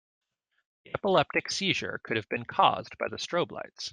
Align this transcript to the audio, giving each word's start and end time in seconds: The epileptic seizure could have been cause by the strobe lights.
The 0.83 0.93
epileptic 0.95 1.51
seizure 1.51 2.01
could 2.03 2.17
have 2.17 2.27
been 2.27 2.43
cause 2.43 2.87
by 2.97 3.07
the 3.07 3.17
strobe 3.17 3.51
lights. 3.51 3.89